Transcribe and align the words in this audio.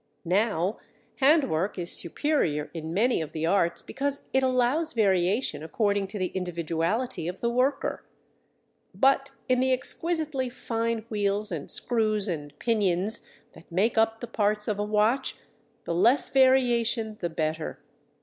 Now, 0.25 0.79
hand 1.17 1.47
work 1.47 1.77
is 1.77 1.91
superior 1.91 2.71
in 2.73 2.91
many 2.91 3.21
of 3.21 3.33
the 3.33 3.45
arts 3.45 3.83
because 3.83 4.21
it 4.33 4.41
allows 4.41 4.93
variation 4.93 5.61
according 5.63 6.07
to 6.07 6.17
the 6.17 6.31
individuality 6.33 7.27
of 7.27 7.39
the 7.39 7.51
worker. 7.51 8.03
But 8.95 9.29
in 9.47 9.59
the 9.59 9.71
exquisitely 9.71 10.49
fine 10.49 11.05
wheels 11.09 11.51
and 11.51 11.69
screws 11.69 12.27
and 12.27 12.57
pinions 12.57 13.27
that 13.53 13.71
make 13.71 13.95
up 13.95 14.21
the 14.21 14.25
parts 14.27 14.67
of 14.67 14.79
a 14.79 14.83
watch, 14.83 15.37
the 15.83 15.93
less 15.93 16.31
variation 16.31 17.19
the 17.21 17.29
better. 17.29 17.77